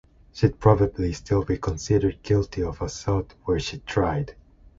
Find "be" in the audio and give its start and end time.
1.45-1.59